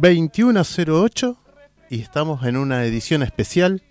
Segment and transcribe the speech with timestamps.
[0.00, 1.36] 2108
[1.90, 3.82] y estamos en una edición especial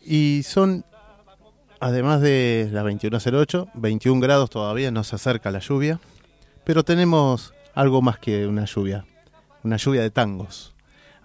[0.00, 0.84] y son,
[1.80, 5.98] además de la 2108, 21 grados todavía, no se acerca la lluvia,
[6.62, 9.04] pero tenemos algo más que una lluvia,
[9.64, 10.72] una lluvia de tangos.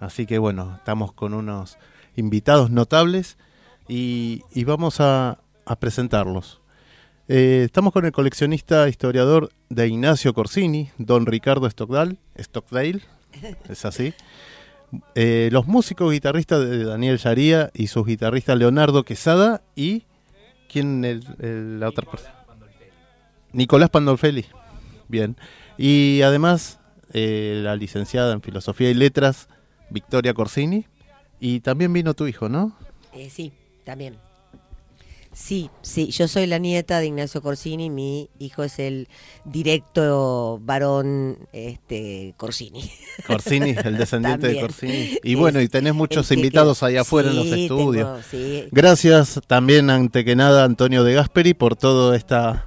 [0.00, 1.78] Así que bueno, estamos con unos
[2.16, 3.38] invitados notables
[3.86, 5.38] y, vamos a,
[5.78, 6.60] presentarlos.
[7.28, 13.02] Eh, estamos con el coleccionista historiador de Ignacio Corsini, don Ricardo Stockdale, Stockdale
[13.68, 14.14] es así.
[15.14, 20.04] Eh, los músicos guitarristas de Daniel Yaría y sus guitarristas Leonardo Quesada y
[20.68, 22.34] ¿quién el, la otra persona?
[23.52, 24.46] Nicolás Pandolfelli.
[25.08, 25.36] Bien.
[25.76, 26.80] Y además
[27.12, 29.48] eh, la licenciada en Filosofía y Letras
[29.90, 30.86] Victoria Corsini
[31.40, 32.76] y también vino tu hijo, ¿no?
[33.12, 33.52] Eh, sí,
[33.84, 34.16] también.
[35.38, 39.08] Sí, sí, yo soy la nieta de Ignacio Corsini, mi hijo es el
[39.44, 42.90] directo varón este, Corsini.
[43.26, 45.16] Corsini, el descendiente de Corsini.
[45.22, 48.20] Y bueno, y tenés muchos invitados ahí afuera en los estudios.
[48.72, 52.66] Gracias también, ante que nada, Antonio de Gasperi por toda esta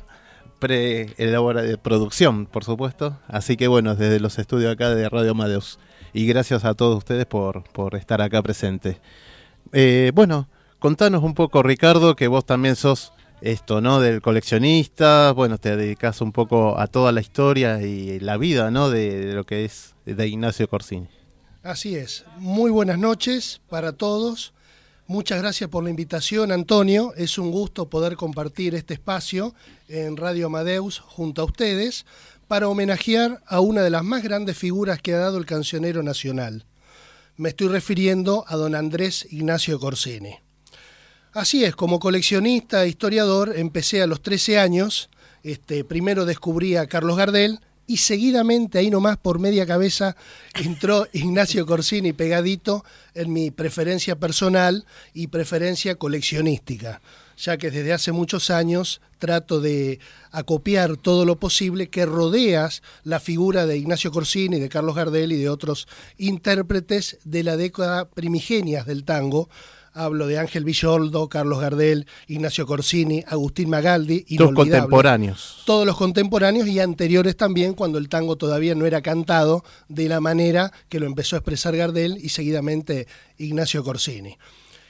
[0.58, 3.20] pre de producción, por supuesto.
[3.28, 5.78] Así que bueno, desde los estudios acá de Radio Amadeus.
[6.14, 9.02] Y gracias a todos ustedes por, por estar acá presentes.
[9.74, 10.48] Eh, bueno,
[10.82, 14.02] Contanos un poco, Ricardo, que vos también sos esto, ¿no?
[14.02, 18.90] Del coleccionista, bueno, te dedicas un poco a toda la historia y la vida, ¿no?
[18.90, 21.08] De, lo que es de Ignacio Corsini.
[21.62, 22.26] Así es.
[22.40, 24.56] Muy buenas noches para todos.
[25.06, 27.14] Muchas gracias por la invitación, Antonio.
[27.16, 29.54] Es un gusto poder compartir este espacio
[29.88, 32.08] en Radio Amadeus junto a ustedes
[32.48, 36.66] para homenajear a una de las más grandes figuras que ha dado el cancionero nacional.
[37.38, 40.40] Me estoy refiriendo a don Andrés Ignacio Corsini.
[41.34, 45.10] Así es, como coleccionista e historiador empecé a los 13 años,
[45.44, 50.18] este, primero descubrí a Carlos Gardel y seguidamente ahí nomás por media cabeza
[50.56, 52.84] entró Ignacio Corsini pegadito
[53.14, 57.02] en mi preferencia personal y preferencia coleccionística,
[57.38, 60.00] ya que desde hace muchos años trato de
[60.32, 65.38] acopiar todo lo posible que rodeas la figura de Ignacio Corsini, de Carlos Gardel y
[65.38, 69.48] de otros intérpretes de la década primigenias del tango,
[69.94, 74.24] Hablo de Ángel Villoldo, Carlos Gardel, Ignacio Corsini, Agustín Magaldi.
[74.38, 75.64] Todos contemporáneos.
[75.66, 80.22] Todos los contemporáneos y anteriores también, cuando el tango todavía no era cantado de la
[80.22, 83.08] manera que lo empezó a expresar Gardel y seguidamente
[83.38, 84.38] Ignacio Corsini.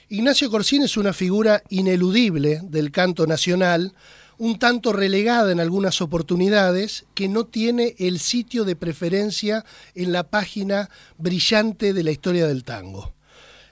[0.09, 3.93] Ignacio Corsini es una figura ineludible del canto nacional,
[4.37, 9.63] un tanto relegada en algunas oportunidades, que no tiene el sitio de preferencia
[9.95, 13.13] en la página brillante de la historia del tango.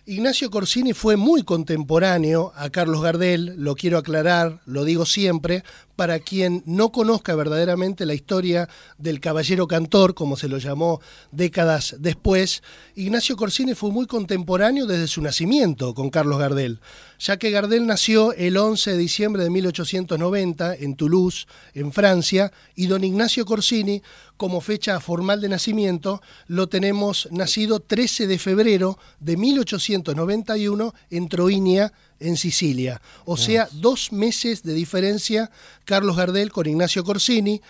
[0.10, 5.64] Ignacio Corsini fue muy contemporáneo a Carlos Gardel, lo quiero aclarar, lo digo siempre,
[5.96, 8.68] para quien no conozca verdaderamente la historia
[8.98, 11.00] del caballero cantor, como se lo llamó
[11.32, 12.64] décadas después,
[12.96, 16.80] Ignacio Corsini fue muy contemporáneo desde su nacimiento con Carlos Gardel,
[17.20, 21.46] ya que Gardel nació el 11 de diciembre de 1890 en Toulouse,
[21.76, 24.02] en Francia, y don Ignacio Corsini,
[24.40, 31.92] como fecha formal de nacimiento, lo tenemos nacido 13 de febrero de 1891 en Troinia,
[32.22, 33.02] en Sicilia.
[33.26, 35.52] O sea, dos meses de diferencia
[35.84, 37.62] Carlos Gardel con Ignacio Corsini.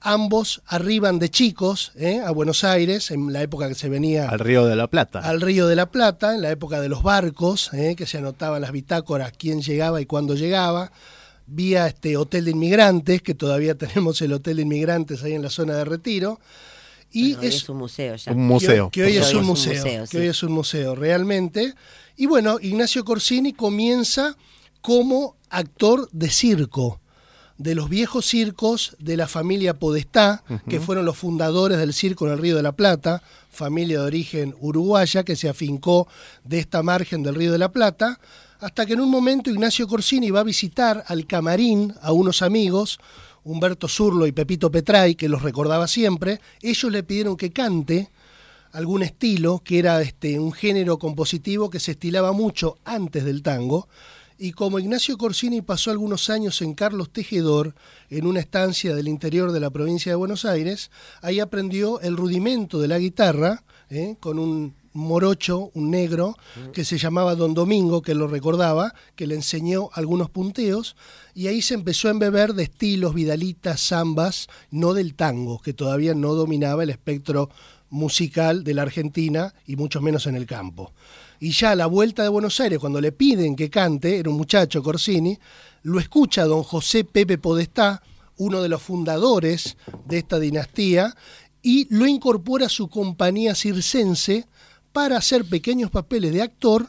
[0.00, 2.20] Ambos arriban de chicos ¿eh?
[2.24, 4.28] a Buenos Aires, en la época que se venía...
[4.28, 5.18] Al Río de la Plata.
[5.18, 7.96] Al Río de la Plata, en la época de los barcos, ¿eh?
[7.96, 10.92] que se anotaban las bitácoras, quién llegaba y cuándo llegaba.
[11.54, 15.50] Vía este hotel de inmigrantes, que todavía tenemos el hotel de inmigrantes ahí en la
[15.50, 16.40] zona de retiro.
[17.12, 18.32] Y es, un museo ya.
[18.32, 18.90] Un museo.
[18.90, 21.74] Que, hoy, es un museo, que hoy es un museo, realmente.
[22.16, 24.36] Y bueno, Ignacio Corsini comienza
[24.80, 27.00] como actor de circo,
[27.58, 32.32] de los viejos circos de la familia Podestá, que fueron los fundadores del circo en
[32.32, 36.08] el Río de la Plata, familia de origen uruguaya que se afincó
[36.44, 38.18] de esta margen del Río de la Plata,
[38.62, 43.00] hasta que en un momento Ignacio Corsini va a visitar al camarín a unos amigos,
[43.42, 48.10] Humberto Zurlo y Pepito Petray, que los recordaba siempre, ellos le pidieron que cante
[48.70, 53.88] algún estilo, que era este, un género compositivo que se estilaba mucho antes del tango,
[54.38, 57.74] y como Ignacio Corsini pasó algunos años en Carlos Tejedor,
[58.10, 62.80] en una estancia del interior de la provincia de Buenos Aires, ahí aprendió el rudimento
[62.80, 64.16] de la guitarra, ¿eh?
[64.20, 66.36] con un morocho, un negro,
[66.72, 70.96] que se llamaba Don Domingo, que lo recordaba, que le enseñó algunos punteos,
[71.34, 76.14] y ahí se empezó a embeber de estilos, vidalitas, zambas, no del tango, que todavía
[76.14, 77.50] no dominaba el espectro
[77.90, 80.92] musical de la Argentina y mucho menos en el campo.
[81.40, 84.36] Y ya a la vuelta de Buenos Aires, cuando le piden que cante, era un
[84.36, 85.38] muchacho Corsini,
[85.82, 88.02] lo escucha don José Pepe Podestá,
[88.38, 91.14] uno de los fundadores de esta dinastía,
[91.62, 94.46] y lo incorpora a su compañía circense
[94.92, 96.88] para hacer pequeños papeles de actor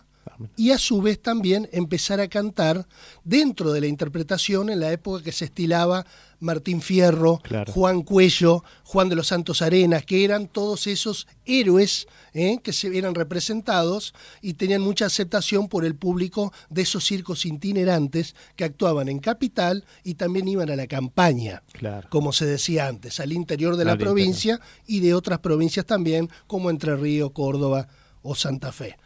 [0.55, 2.87] y a su vez también empezar a cantar
[3.23, 6.05] dentro de la interpretación en la época que se estilaba
[6.43, 7.41] Martín Fierro,
[7.73, 12.57] Juan Cuello, Juan de los Santos Arenas, que eran todos esos héroes ¿eh?
[12.61, 18.35] que se eran representados y tenían mucha aceptación por el público de esos circos itinerantes
[18.57, 21.63] que actuaban en capital y también iban a la campaña,
[22.09, 26.69] como se decía antes, al interior de la provincia y de otras provincias también, como
[26.69, 27.87] Entre Ríos, Córdoba
[28.21, 28.97] o Santa Fe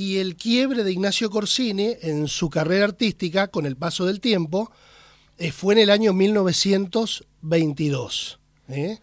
[0.00, 4.72] y el quiebre de Ignacio Corsini en su carrera artística con el paso del tiempo
[5.36, 8.38] eh, fue en el año 1922.
[8.70, 8.98] ¿eh?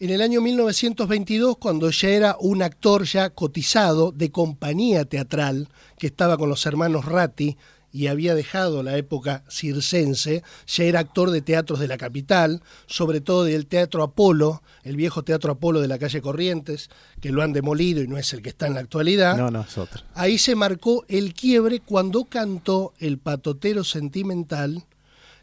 [0.00, 5.68] En el año 1922, cuando ya era un actor ya cotizado de compañía teatral,
[5.98, 7.58] que estaba con los hermanos Ratti,
[7.92, 13.20] y había dejado la época circense, ya era actor de teatros de la capital, sobre
[13.20, 16.90] todo del Teatro Apolo, el viejo Teatro Apolo de la calle Corrientes,
[17.20, 19.36] que lo han demolido y no es el que está en la actualidad.
[19.36, 20.02] No, no, es otro.
[20.14, 24.84] Ahí se marcó el quiebre cuando cantó El Patotero Sentimental,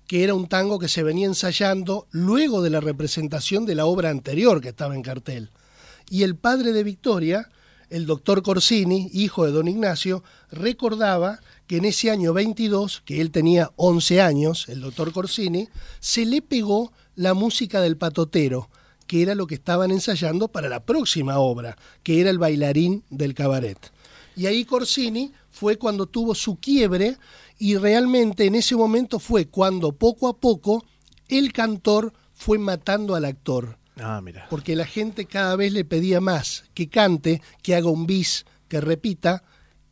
[0.08, 4.12] que era un tango que se venía ensayando luego de la representación de la obra
[4.12, 5.50] anterior que estaba en cartel.
[6.10, 7.50] Y el padre de Victoria,
[7.90, 13.32] el doctor Corsini, hijo de don Ignacio, recordaba que en ese año 22, que él
[13.32, 15.68] tenía 11 años, el doctor Corsini,
[16.00, 18.70] se le pegó la música del patotero,
[19.08, 23.34] que era lo que estaban ensayando para la próxima obra, que era el bailarín del
[23.34, 23.78] cabaret.
[24.36, 27.18] Y ahí Corsini fue cuando tuvo su quiebre
[27.58, 30.84] y realmente en ese momento fue cuando poco a poco
[31.30, 33.78] el cantor fue matando al actor.
[33.98, 34.48] Ah, mira.
[34.50, 38.82] Porque la gente cada vez le pedía más, que cante, que haga un bis, que
[38.82, 39.44] repita,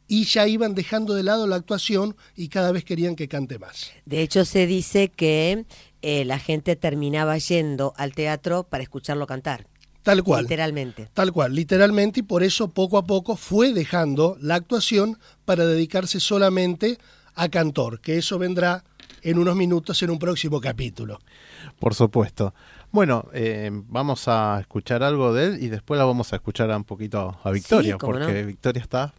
[0.08, 3.92] y ya iban dejando de lado la actuación y cada vez querían que cante más.
[4.06, 5.66] De hecho, se dice que
[6.02, 9.68] eh, la gente terminaba yendo al teatro para escucharlo cantar.
[10.04, 10.44] Tal cual.
[10.44, 11.10] Literalmente.
[11.14, 16.20] Tal cual, literalmente, y por eso poco a poco fue dejando la actuación para dedicarse
[16.20, 16.98] solamente
[17.36, 18.84] a cantor, que eso vendrá
[19.22, 21.22] en unos minutos en un próximo capítulo.
[21.80, 22.54] Por supuesto.
[22.94, 26.86] Bueno, eh, vamos a escuchar algo de él y después la vamos a escuchar un
[26.86, 29.14] poquito a Victoria, porque Victoria está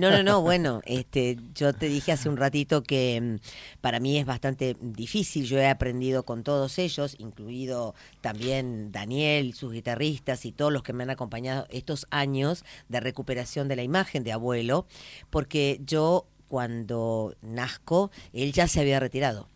[0.00, 4.18] no, no, no, bueno, este, yo te dije hace un ratito que mm, para mí
[4.18, 10.52] es bastante difícil, yo he aprendido con todos ellos, incluido también Daniel, sus guitarristas y
[10.52, 14.86] todos los que me han acompañado estos años de recuperación de la imagen de abuelo,
[15.30, 19.48] porque yo cuando nazco, él ya se había retirado.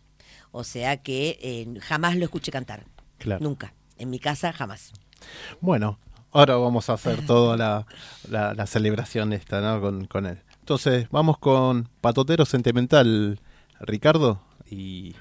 [0.51, 2.85] O sea que eh, jamás lo escuché cantar.
[3.39, 3.73] Nunca.
[3.97, 4.91] En mi casa jamás.
[5.59, 5.99] Bueno,
[6.31, 7.85] ahora vamos a hacer toda la,
[8.29, 9.79] la, celebración esta, ¿no?
[9.79, 10.39] Con, con, él.
[10.59, 13.39] Entonces, vamos con Patotero Sentimental,
[13.79, 15.15] Ricardo, y...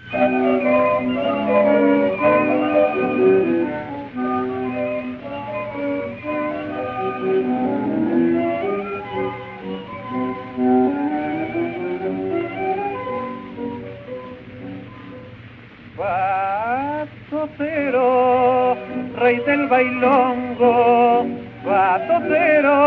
[17.61, 18.75] Patotero,
[19.17, 21.27] rey del bailongo,
[21.63, 22.79] patotero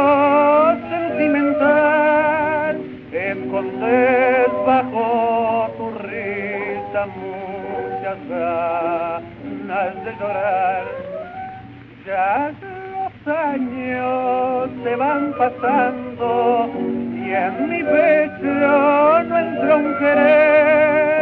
[0.89, 10.86] sentimental, escondes bajo tu risa muchas ganas de llorar.
[12.08, 16.72] Ya los años se van pasando
[17.13, 21.12] y en mi pecho no entra un querer.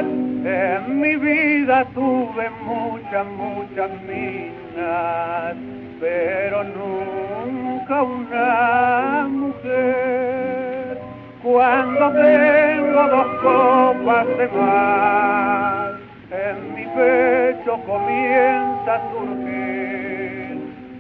[0.44, 5.56] En mi vida tuve muchas, muchas minas,
[6.00, 10.98] pero nunca una mujer.
[11.44, 15.98] Cuando tengo dos copas de mar,
[16.32, 19.62] en mi pecho comienza a surgir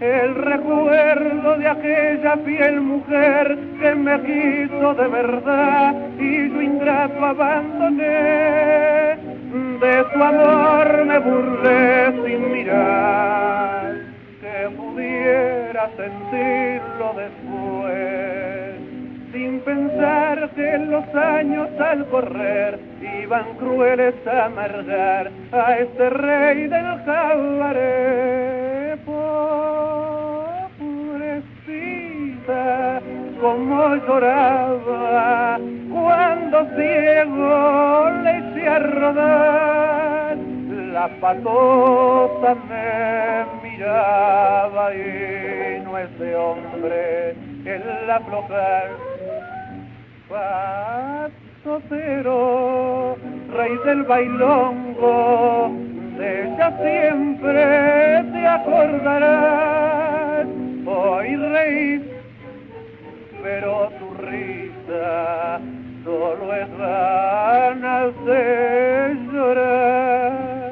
[0.01, 9.00] el recuerdo de aquella fiel mujer que me quiso de verdad y yo ingrato abandoné.
[9.81, 13.95] De su amor me burlé sin mirar,
[14.39, 18.75] que pudiera sentirlo después,
[19.31, 22.79] sin pensar que los años al correr
[23.23, 28.99] iban crueles a amargar a este rey del cabaret.
[31.17, 33.01] Pobrecita,
[33.41, 35.59] como lloraba
[35.91, 40.37] cuando ciego le hice rodar.
[40.93, 48.91] La patota me miraba y no es de hombre el aflojar.
[51.69, 53.17] Patotero,
[53.53, 55.71] rey del bailongo,
[56.17, 60.45] de ella siempre te acordarás.
[60.85, 62.10] Hoy rey,
[63.41, 65.59] pero tu risa
[66.03, 70.71] solo es ganas de llorar.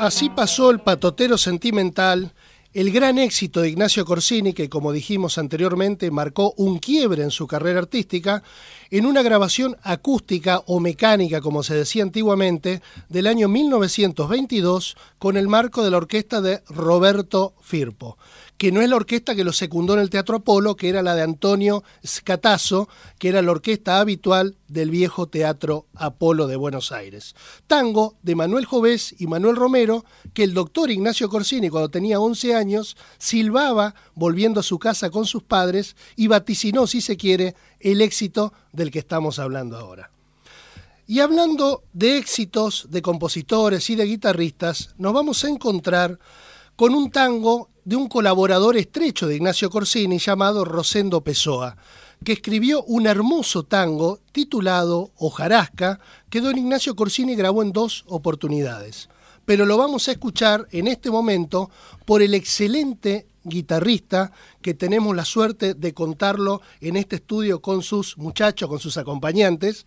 [0.00, 2.32] Así pasó el patotero sentimental,
[2.72, 7.46] el gran éxito de Ignacio Corsini, que como dijimos anteriormente marcó un quiebre en su
[7.46, 8.42] carrera artística,
[8.90, 12.80] en una grabación acústica o mecánica, como se decía antiguamente,
[13.10, 18.16] del año 1922 con el marco de la orquesta de Roberto Firpo
[18.60, 21.14] que no es la orquesta que lo secundó en el Teatro Apolo, que era la
[21.14, 27.34] de Antonio Scatazo, que era la orquesta habitual del viejo Teatro Apolo de Buenos Aires.
[27.66, 32.54] Tango de Manuel Jovés y Manuel Romero, que el doctor Ignacio Corsini, cuando tenía 11
[32.54, 38.02] años, silbaba volviendo a su casa con sus padres y vaticinó, si se quiere, el
[38.02, 40.10] éxito del que estamos hablando ahora.
[41.06, 46.18] Y hablando de éxitos de compositores y de guitarristas, nos vamos a encontrar
[46.76, 51.76] con un tango de un colaborador estrecho de Ignacio Corsini llamado Rosendo Pessoa,
[52.22, 55.98] que escribió un hermoso tango titulado Hojarasca,
[56.30, 59.08] que don Ignacio Corsini grabó en dos oportunidades.
[59.44, 61.68] Pero lo vamos a escuchar en este momento
[62.04, 64.30] por el excelente guitarrista
[64.62, 69.84] que tenemos la suerte de contarlo en este estudio con sus muchachos, con sus acompañantes,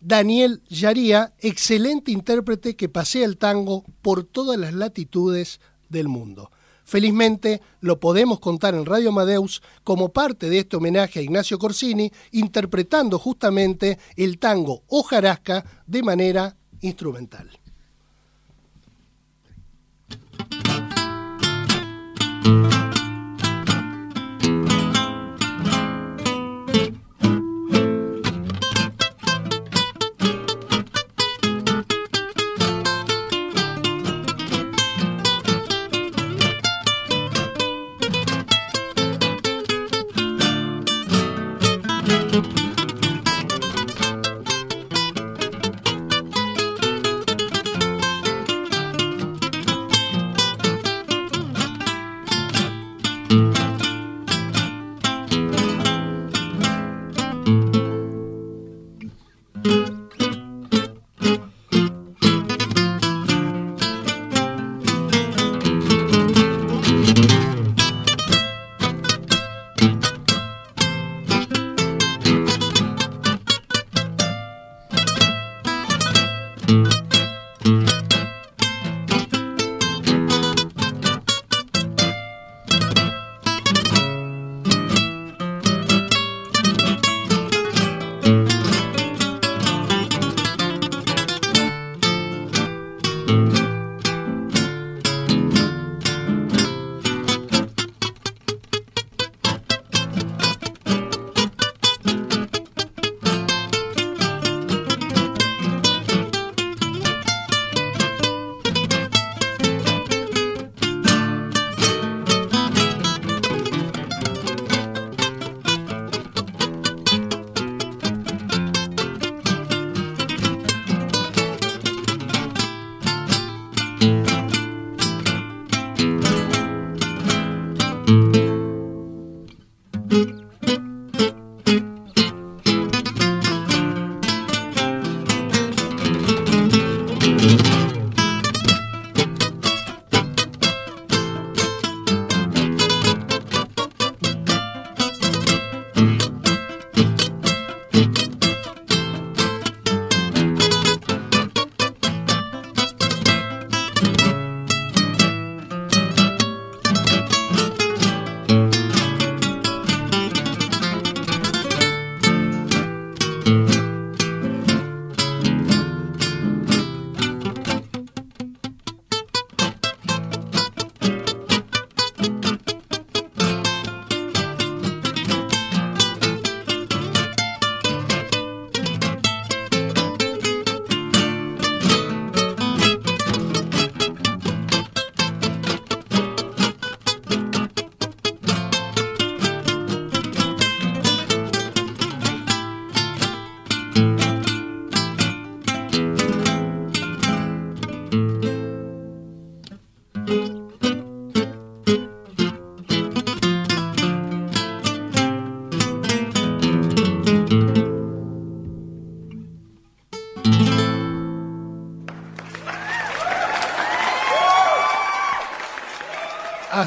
[0.00, 6.50] Daniel Yaría, excelente intérprete que pasea el tango por todas las latitudes del mundo.
[6.84, 12.12] Felizmente lo podemos contar en Radio Amadeus como parte de este homenaje a Ignacio Corsini,
[12.32, 17.50] interpretando justamente el tango Ojarasca de manera instrumental.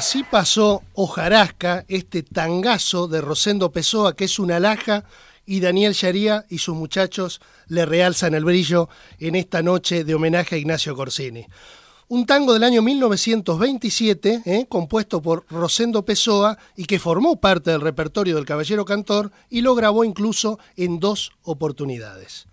[0.08, 5.04] Así pasó Ojarasca, este tangazo de Rosendo Pessoa, que es una laja,
[5.44, 8.88] y Daniel Sharía y sus muchachos le realzan el brillo
[9.20, 11.44] en esta noche de homenaje a Ignacio Corsini.
[12.08, 17.82] Un tango del año 1927, eh, compuesto por Rosendo Pessoa y que formó parte del
[17.82, 22.47] repertorio del Caballero Cantor y lo grabó incluso en dos oportunidades.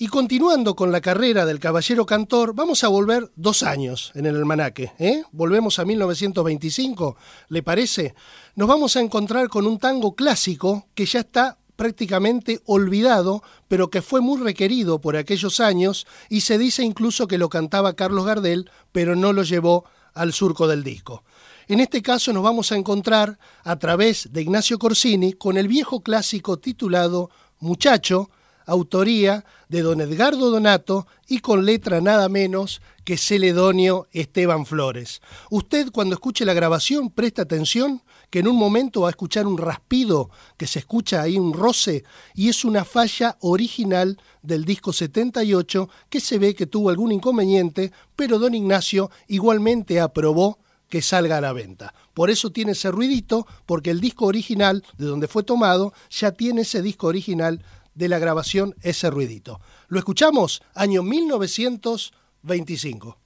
[0.00, 4.36] Y continuando con la carrera del caballero cantor, vamos a volver dos años en el
[4.36, 4.92] almanaque.
[4.96, 5.24] ¿eh?
[5.32, 7.16] Volvemos a 1925,
[7.48, 8.14] ¿le parece?
[8.54, 14.00] Nos vamos a encontrar con un tango clásico que ya está prácticamente olvidado, pero que
[14.00, 18.70] fue muy requerido por aquellos años y se dice incluso que lo cantaba Carlos Gardel,
[18.92, 19.84] pero no lo llevó
[20.14, 21.24] al surco del disco.
[21.66, 26.02] En este caso nos vamos a encontrar a través de Ignacio Corsini con el viejo
[26.02, 28.30] clásico titulado Muchacho,
[28.68, 35.22] autoría de don Edgardo Donato y con letra nada menos que Celedonio Esteban Flores.
[35.50, 39.56] Usted cuando escuche la grabación presta atención que en un momento va a escuchar un
[39.56, 40.28] raspido,
[40.58, 42.04] que se escucha ahí un roce,
[42.34, 47.90] y es una falla original del disco 78 que se ve que tuvo algún inconveniente,
[48.14, 51.94] pero don Ignacio igualmente aprobó que salga a la venta.
[52.14, 56.62] Por eso tiene ese ruidito, porque el disco original, de donde fue tomado, ya tiene
[56.62, 57.62] ese disco original
[57.98, 59.60] de la grabación ese ruidito.
[59.88, 63.18] Lo escuchamos año 1925.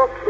[0.00, 0.29] look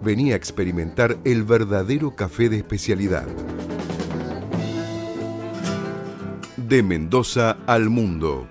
[0.00, 3.26] Venía a experimentar el verdadero café de especialidad.
[6.56, 8.46] De Mendoza al mundo.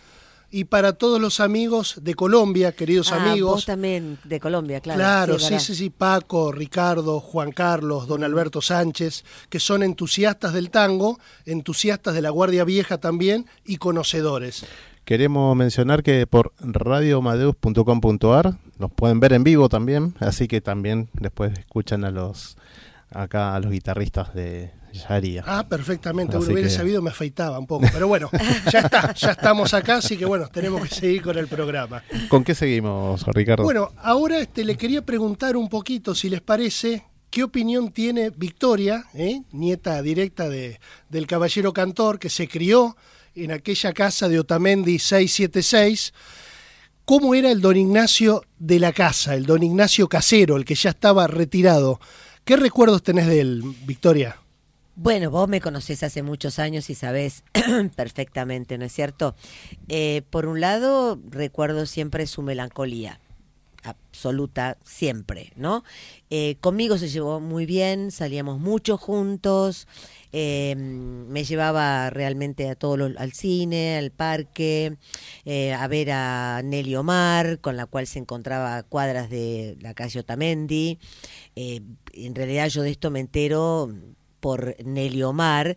[0.50, 3.52] Y para todos los amigos de Colombia, queridos ah, amigos.
[3.52, 4.98] Vos también de Colombia, claro.
[4.98, 10.70] Claro, sí, sí, sí, Paco, Ricardo, Juan Carlos, don Alberto Sánchez, que son entusiastas del
[10.70, 14.66] tango, entusiastas de la Guardia Vieja también y conocedores.
[15.06, 21.56] Queremos mencionar que por radiomadeus.com.ar nos pueden ver en vivo también, así que también después
[21.56, 22.56] escuchan a los
[23.10, 25.44] acá a los guitarristas de Yaría.
[25.46, 26.36] Ah, perfectamente.
[26.36, 28.28] Bueno, hubiera sabido me afeitaba un poco, pero bueno,
[28.72, 32.02] ya está, ya estamos acá, así que bueno, tenemos que seguir con el programa.
[32.28, 33.62] ¿Con qué seguimos, Ricardo?
[33.62, 39.04] Bueno, ahora este, le quería preguntar un poquito, si les parece, ¿Qué opinión tiene Victoria,
[39.12, 42.96] eh, nieta directa de, del caballero cantor, que se crió
[43.36, 46.14] en aquella casa de Otamendi 676,
[47.04, 50.90] cómo era el don Ignacio de la casa, el don Ignacio casero, el que ya
[50.90, 52.00] estaba retirado.
[52.44, 54.38] ¿Qué recuerdos tenés de él, Victoria?
[54.94, 57.44] Bueno, vos me conocés hace muchos años y sabés
[57.96, 59.36] perfectamente, ¿no es cierto?
[59.88, 63.20] Eh, por un lado, recuerdo siempre su melancolía
[63.86, 65.84] absoluta siempre, ¿no?
[66.30, 69.86] Eh, conmigo se llevó muy bien, salíamos mucho juntos,
[70.38, 74.98] Em, me llevaba realmente a todos al cine, al parque,
[75.46, 79.94] eh, a ver a Nelly Omar, con la cual se encontraba a cuadras de la
[79.94, 80.98] calle Otamendi.
[81.54, 81.80] Eh,
[82.12, 83.90] en realidad yo de esto me entero
[84.40, 85.76] por Nelly Omar,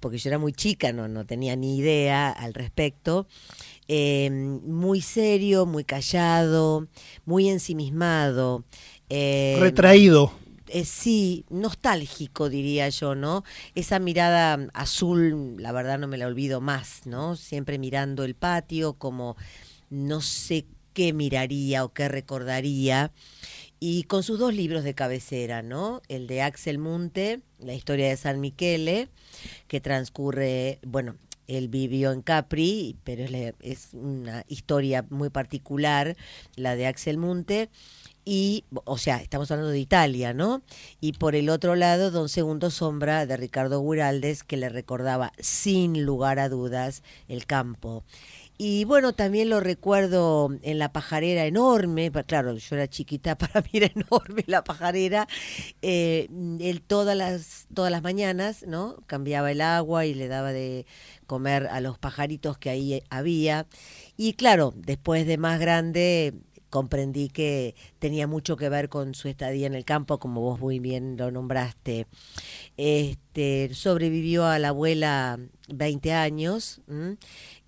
[0.00, 3.26] porque yo era muy chica, no, no tenía ni idea al respecto.
[3.88, 6.86] Em, muy serio, muy callado,
[7.24, 8.64] muy ensimismado.
[9.08, 10.32] Em, Retraído.
[10.68, 13.44] Eh, sí, nostálgico diría yo, ¿no?
[13.74, 17.36] Esa mirada azul, la verdad no me la olvido más, ¿no?
[17.36, 19.36] Siempre mirando el patio como
[19.90, 20.64] no sé
[20.94, 23.12] qué miraría o qué recordaría.
[23.80, 26.00] Y con sus dos libros de cabecera, ¿no?
[26.08, 29.08] El de Axel Munte, La historia de San Michele,
[29.66, 33.24] que transcurre, bueno, él vivió en Capri, pero
[33.60, 36.16] es, una historia muy particular,
[36.56, 37.70] la de Axel Munte
[38.24, 40.62] y, o sea, estamos hablando de Italia, ¿no?
[41.00, 46.04] Y por el otro lado, Don Segundo Sombra de Ricardo Guiraldes, que le recordaba sin
[46.04, 48.04] lugar a dudas el campo.
[48.64, 53.70] Y bueno, también lo recuerdo en la pajarera enorme, claro, yo era chiquita, para mí
[53.72, 55.26] era enorme la pajarera.
[55.82, 56.28] Eh,
[56.60, 58.98] él todas las, todas las mañanas, ¿no?
[59.08, 60.86] Cambiaba el agua y le daba de
[61.26, 63.66] comer a los pajaritos que ahí había.
[64.16, 66.32] Y claro, después de más grande,
[66.70, 70.78] comprendí que tenía mucho que ver con su estadía en el campo, como vos muy
[70.78, 72.06] bien lo nombraste.
[72.76, 76.80] Este, sobrevivió a la abuela 20 años,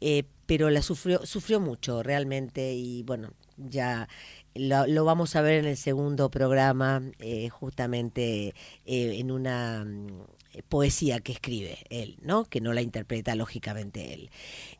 [0.00, 4.09] eh, pero la sufrió, sufrió mucho realmente y bueno, ya
[4.54, 8.54] lo, vamos a ver en el segundo programa, eh, justamente
[8.87, 10.22] eh, en una mm,
[10.68, 12.44] poesía que escribe él, ¿no?
[12.44, 14.30] Que no la interpreta lógicamente él.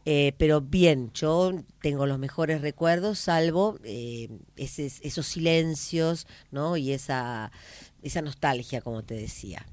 [0.05, 3.79] Eh, pero bien, yo tengo los mejores recuerdos, salvo
[4.57, 6.77] esos silencios, ¿no?
[6.77, 7.50] Y esa,
[8.03, 9.66] esa nostalgia, como te decía.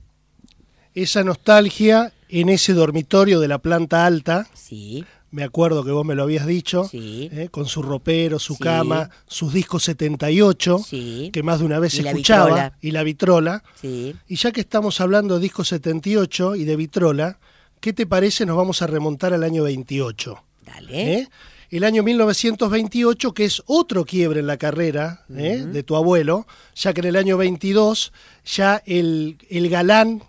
[0.96, 4.48] Esa nostalgia en ese dormitorio de la planta alta.
[4.54, 7.30] Sí me acuerdo que vos me lo habías dicho, Sí.
[7.32, 7.48] ¿eh?
[7.50, 8.64] con su ropero, su Sí.
[8.64, 11.30] cama, sus discos 78, Sí.
[11.34, 12.78] que más de una vez Y la escuchaba, vitrola.
[12.82, 13.64] y la vitrola.
[13.82, 14.16] Sí.
[14.28, 17.40] Y ya que estamos hablando de disco 78 y de vitrola,
[17.80, 18.46] ¿qué te parece?
[18.46, 20.44] Nos vamos a remontar al año 28.
[20.66, 21.14] Dale.
[21.20, 21.30] ¿eh?
[21.70, 25.66] El año 1928, que es otro quiebre en la carrera ¿eh?
[25.66, 28.12] de tu abuelo, ya que en el año 22
[28.46, 30.22] ya el, el galán,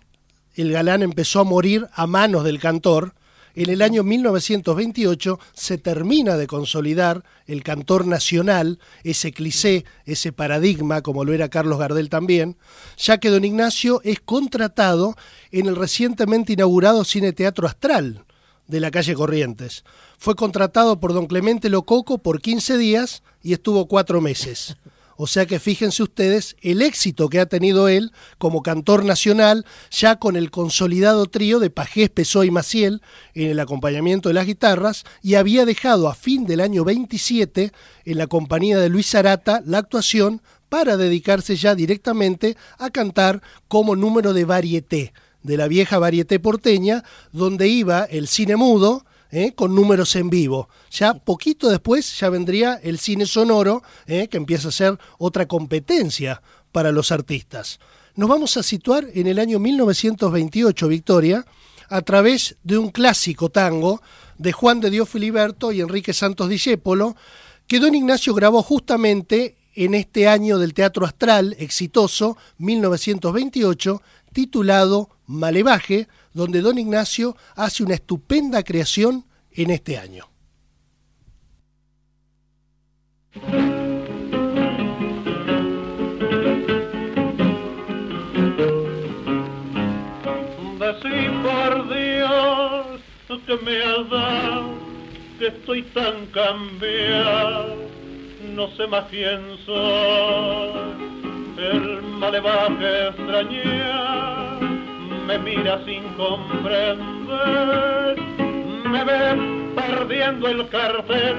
[0.55, 3.13] el galán empezó a morir a manos del cantor.
[3.55, 11.01] En el año 1928 se termina de consolidar el cantor nacional, ese cliché, ese paradigma,
[11.01, 12.57] como lo era Carlos Gardel también,
[12.97, 15.15] ya que don Ignacio es contratado
[15.51, 18.25] en el recientemente inaugurado Cine Teatro Astral
[18.67, 19.83] de la calle Corrientes.
[20.17, 24.77] Fue contratado por don Clemente Lococo por 15 días y estuvo cuatro meses.
[25.23, 30.17] O sea que fíjense ustedes el éxito que ha tenido él como cantor nacional, ya
[30.17, 33.01] con el consolidado trío de Pajés, Pesó y Maciel
[33.33, 37.71] en el acompañamiento de las guitarras, y había dejado a fin del año 27
[38.03, 43.95] en la compañía de Luis Arata la actuación para dedicarse ya directamente a cantar como
[43.95, 49.53] número de varieté, de la vieja varieté porteña, donde iba el cine mudo, ¿eh?
[49.53, 50.69] con números en vivo.
[50.91, 54.27] Ya poquito después ya vendría el cine sonoro, ¿eh?
[54.27, 56.41] que empieza a ser otra competencia
[56.71, 57.79] para los artistas.
[58.15, 61.45] Nos vamos a situar en el año 1928, Victoria,
[61.89, 64.01] a través de un clásico tango
[64.37, 67.15] de Juan de Dios Filiberto y Enrique Santos Discépolo,
[67.67, 76.07] que don Ignacio grabó justamente en este año del Teatro Astral exitoso, 1928, titulado Malevaje,
[76.33, 80.25] donde don Ignacio hace una estupenda creación en este año.
[90.79, 93.03] Decí por Dios
[93.45, 94.77] que me has dado,
[95.39, 97.75] que estoy tan cambiado,
[98.55, 101.03] no sé más quién soy.
[101.57, 104.59] El malevaje extraña,
[105.25, 108.15] me mira sin comprender,
[108.85, 111.35] me ve perdiendo el cartel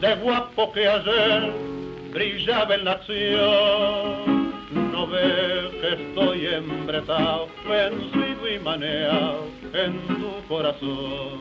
[0.00, 1.52] de guapo que ayer
[2.12, 4.48] brillaba en la acción.
[4.92, 11.38] No ves que estoy embretado, vencido y maneado en tu corazón.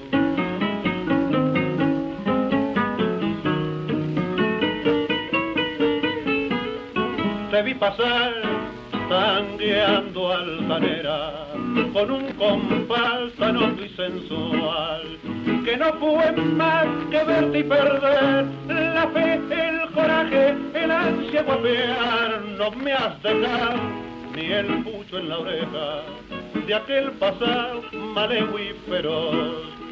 [7.51, 8.33] Te vi pasar
[9.09, 11.47] tangueando altanera
[11.93, 15.17] con un compás tan y sensual
[15.63, 22.41] que no fue más que verte y perder la fe, el coraje, el ansia guapear.
[22.57, 23.79] No me has dejado
[24.33, 26.01] ni el pucho en la oreja
[26.65, 29.86] de aquel pasado malevo y feroz.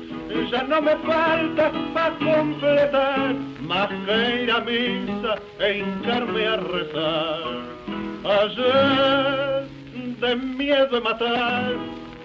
[0.51, 7.41] Ya no me falta para completar más que ir a misa e hincarme a rezar.
[8.23, 9.67] Ayer
[10.21, 11.73] de miedo de matar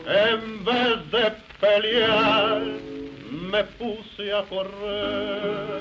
[0.06, 2.62] en vez de pelear
[3.50, 5.80] me puse a correr,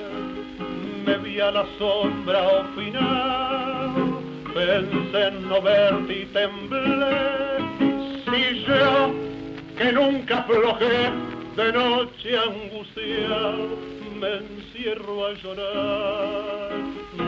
[1.06, 3.94] me vi a la sombra al final,
[4.54, 7.18] pensé en no verte y temblé,
[8.26, 9.14] si yo
[9.78, 13.68] que nunca aflojé de noche angustiado
[14.20, 16.72] me encierro a llorar,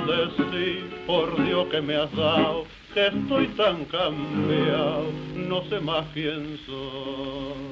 [0.08, 5.06] decí por Dios que me has dado, que estoy tan cambiado,
[5.36, 7.71] no sé más quién soy.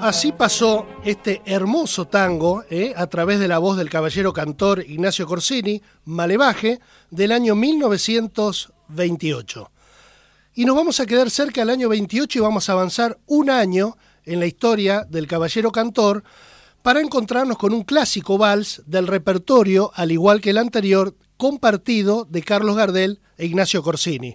[0.00, 2.94] Así pasó este hermoso tango ¿eh?
[2.96, 9.70] a través de la voz del caballero cantor Ignacio Corsini, Malevaje, del año 1928.
[10.54, 13.98] Y nos vamos a quedar cerca del año 28 y vamos a avanzar un año
[14.24, 16.24] en la historia del caballero cantor
[16.80, 22.42] para encontrarnos con un clásico vals del repertorio, al igual que el anterior, compartido de
[22.42, 24.34] Carlos Gardel e Ignacio Corsini.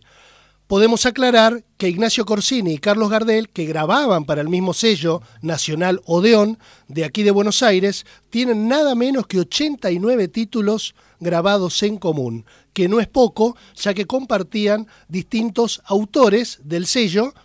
[0.67, 6.01] Podemos aclarar que Ignacio Corsini y Carlos Gardel, que grababan para el mismo sello nacional
[6.05, 12.45] Odeón de aquí de Buenos Aires, tienen nada menos que 89 títulos grabados en común,
[12.73, 17.35] que no es poco, ya que compartían distintos autores del sello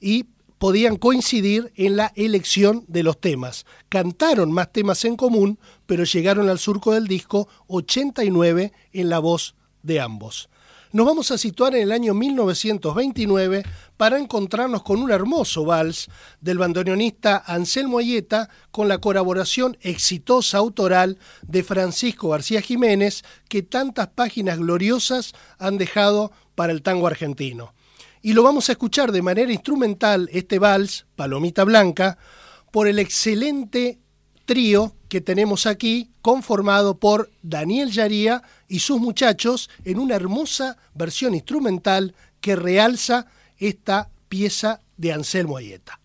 [0.00, 0.26] y
[0.58, 3.66] podían coincidir en la elección de los temas.
[3.88, 9.56] Cantaron más temas en común, pero llegaron al surco del disco 89 en la voz
[9.82, 10.48] de ambos.
[10.94, 13.64] Nos vamos a situar en el año 1929
[13.96, 16.08] para encontrarnos con un hermoso vals
[16.40, 24.06] del bandoneonista Anselmo Ayeta con la colaboración exitosa autoral de Francisco García Jiménez que tantas
[24.06, 27.74] páginas gloriosas han dejado para el tango argentino.
[28.22, 32.18] Y lo vamos a escuchar de manera instrumental, este vals, Palomita Blanca,
[32.70, 33.98] por el excelente
[34.44, 41.34] trío que tenemos aquí, conformado por Daniel Yaría y sus muchachos, en una hermosa versión
[41.34, 43.26] instrumental que realza
[43.58, 46.00] esta pieza de Anselmo Ayeta.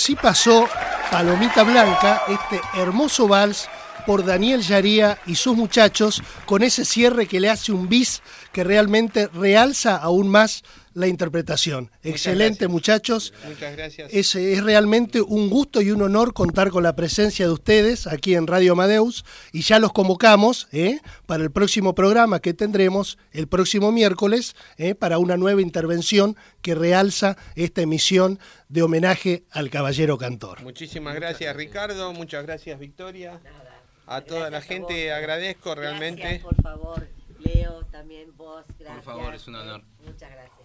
[0.00, 0.66] Así pasó
[1.10, 3.68] Palomita Blanca, este hermoso vals
[4.06, 8.64] por Daniel Yaría y sus muchachos, con ese cierre que le hace un bis que
[8.64, 10.62] realmente realza aún más
[10.94, 11.90] la interpretación.
[12.02, 13.32] Excelente, muchachos.
[13.46, 14.12] Muchas gracias.
[14.12, 18.34] Es, es, realmente un gusto y un honor contar con la presencia de ustedes aquí
[18.34, 21.00] en Radio Amadeus y ya los convocamos ¿eh?
[21.26, 24.94] para el próximo programa que tendremos el próximo miércoles ¿eh?
[24.94, 28.38] para una nueva intervención que realza esta emisión
[28.68, 30.62] de homenaje al Caballero Cantor.
[30.62, 32.12] Muchísimas gracias, Ricardo.
[32.12, 33.40] Muchas gracias, Victoria.
[34.06, 36.22] A toda la gente agradezco realmente.
[36.22, 37.08] Gracias, por favor.
[37.38, 39.04] Leo, también vos, gracias.
[39.04, 39.82] Por favor, es un honor.
[40.04, 40.59] Muchas gracias.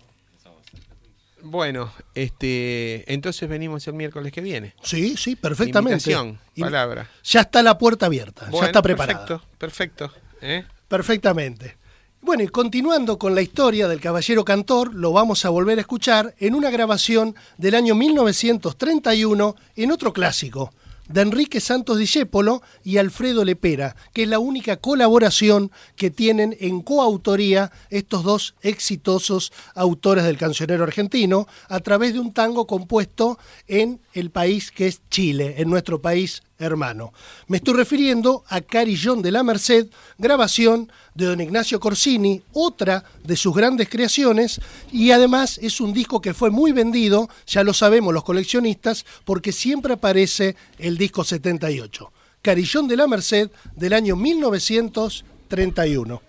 [1.48, 4.74] Bueno, este, entonces venimos el miércoles que viene.
[4.82, 6.12] Sí, sí, perfectamente.
[6.12, 7.08] Invitación, palabra.
[7.24, 9.20] Ya está la puerta abierta, Bueno, ya está preparada.
[9.20, 10.12] Perfecto, perfecto.
[10.42, 10.66] ¿eh?
[10.88, 11.78] Perfectamente.
[12.20, 16.34] Bueno, y continuando con la historia del Caballero Cantor, lo vamos a volver a escuchar
[16.40, 20.74] en una grabación del año 1931 en otro clásico,
[21.10, 26.82] de Enrique Santos Discépolo y Alfredo Lepera, que es la única colaboración que tienen en
[26.82, 33.38] coautoría estos dos exitosos autores del cancionero argentino a través de un tango compuesto
[33.68, 37.14] en el país que es Chile, en nuestro país hermano.
[37.48, 39.88] Me estoy refiriendo a Carillón de la Merced,
[40.18, 44.60] grabación de don Ignacio Corsini, otra de sus grandes creaciones,
[44.92, 49.52] y además es un disco que fue muy vendido, ya lo sabemos los coleccionistas, porque
[49.52, 52.12] siempre aparece el disco 78.
[52.42, 56.22] Carillón de la Merced del año 1931.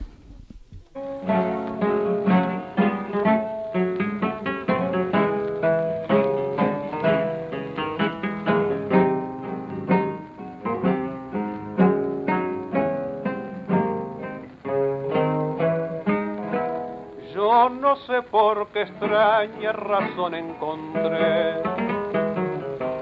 [17.69, 21.63] No sé por qué extraña razón encontré.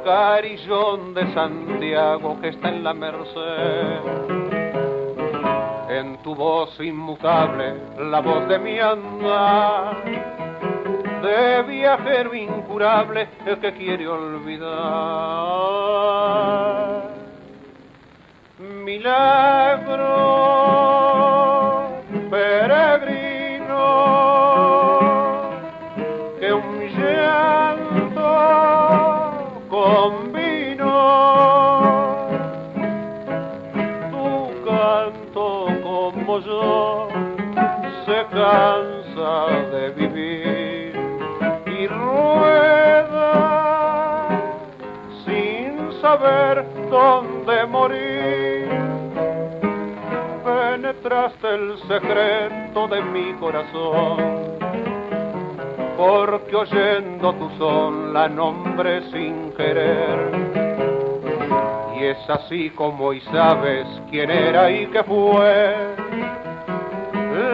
[0.02, 4.00] Carillón de Santiago que está en la Merced.
[5.90, 10.02] En tu voz inmutable, la voz de mi andar,
[11.22, 14.64] de viajero incurable, el que quiere olvidar.
[18.58, 20.14] Milagro
[35.95, 37.07] como yo
[38.05, 40.92] se cansa de vivir
[41.66, 43.30] y rueda
[45.24, 48.68] sin saber dónde morir
[50.45, 54.16] penetraste el secreto de mi corazón,
[55.97, 60.43] porque oyendo tu son la nombre sin querer.
[62.11, 65.74] Es así como hoy sabes quién era y qué fue,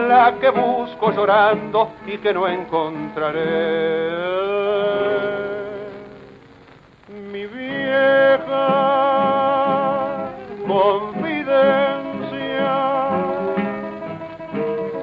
[0.09, 4.09] la que busco llorando y que no encontraré.
[7.31, 8.67] Mi vieja
[10.67, 11.89] confidencia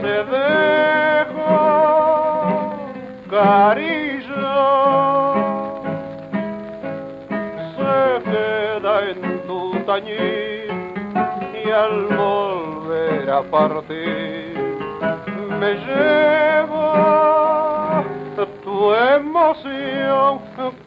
[0.02, 1.48] te dejo
[3.30, 3.87] cariño
[9.96, 14.52] y al volver a partir
[15.58, 16.92] me llevo
[18.62, 20.40] tu emoción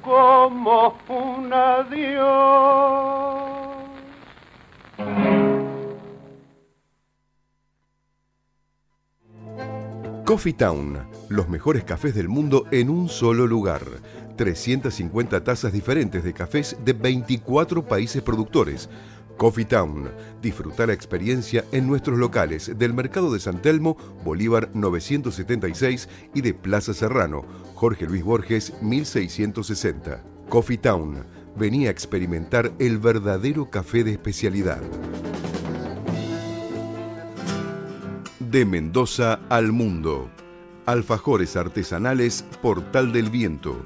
[0.03, 3.01] como un adiós
[10.25, 13.81] Coffee Town, los mejores cafés del mundo en un solo lugar.
[14.41, 18.89] 350 tazas diferentes de cafés de 24 países productores.
[19.37, 20.09] Coffee Town,
[20.41, 26.55] disfruta la experiencia en nuestros locales del Mercado de San Telmo, Bolívar 976 y de
[26.55, 30.23] Plaza Serrano, Jorge Luis Borges 1660.
[30.49, 31.23] Coffee Town,
[31.55, 34.81] venía a experimentar el verdadero café de especialidad.
[38.39, 40.31] De Mendoza al mundo.
[40.87, 43.85] Alfajores artesanales Portal del Viento.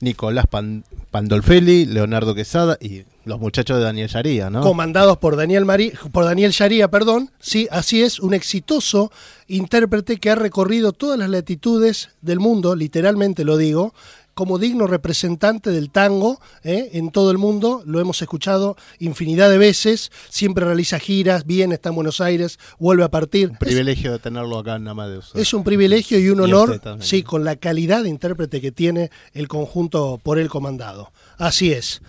[0.00, 4.60] Nicolás Pan- Pandolfelli, Leonardo Quesada y los muchachos de Daniel Sharia, ¿no?
[4.60, 7.30] comandados por Daniel, Mari- por Daniel Sharia, perdón.
[7.40, 9.10] Sí, así es, un exitoso
[9.48, 13.94] intérprete que ha recorrido todas las latitudes del mundo, literalmente lo digo,
[14.34, 16.90] como digno representante del tango ¿eh?
[16.94, 17.84] en todo el mundo.
[17.86, 20.10] Lo hemos escuchado infinidad de veces.
[20.28, 23.50] Siempre realiza giras, viene, está en Buenos Aires, vuelve a partir.
[23.50, 25.30] Un privilegio de tenerlo acá en Amadeus.
[25.34, 29.12] Es, es un privilegio y un honor, sí, con la calidad de intérprete que tiene
[29.34, 31.12] el conjunto por él comandado.
[31.38, 32.02] Así es.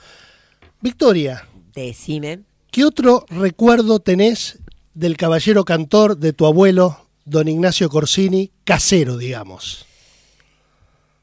[0.81, 2.39] Victoria, Decime.
[2.71, 4.59] ¿Qué otro recuerdo tenés
[4.93, 9.85] del caballero cantor de tu abuelo, don Ignacio Corsini, casero, digamos?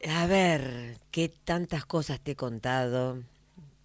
[0.08, 3.18] A ver, qué tantas cosas te he contado.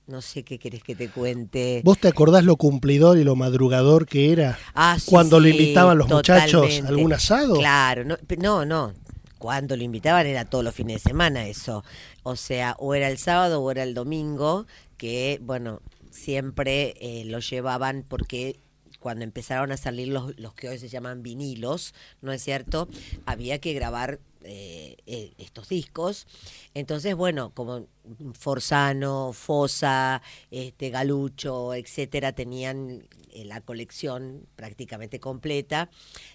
[0.07, 1.81] No sé qué querés que te cuente.
[1.83, 5.97] ¿Vos te acordás lo cumplidor y lo madrugador que era Ah, sí, cuando sí, invitaban
[5.97, 7.55] los muchachos a algún asado?
[7.55, 8.93] Claro, no, no, no.
[9.37, 11.83] Cuando lo invitaban era todos los fines de semana eso.
[12.23, 14.65] O sea, o era el sábado o era el domingo,
[14.97, 15.81] que, bueno,
[16.11, 18.59] siempre eh, lo llevaban porque
[18.99, 22.87] cuando empezaron a salir los, los que hoy se llaman vinilos, ¿no es cierto?
[23.25, 24.19] Había que grabar
[24.49, 26.25] eh, eh, estos discos.
[26.73, 27.87] Entonces, bueno, como
[28.33, 30.21] Forzano, Fosa,
[30.51, 35.89] este, Galucho, etcétera, tenían eh, la colección prácticamente completa,